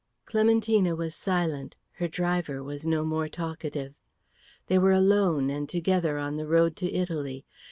[0.25, 3.93] Clementina was silent; her driver was no more talkative.
[4.65, 7.45] They were alone and together on the road to Italy.